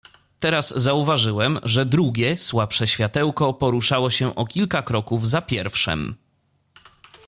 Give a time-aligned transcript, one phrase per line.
[0.39, 6.15] "Teraz zauważyłem, że drugie, słabsze światełko poruszało się o kilka kroków za pierwszem."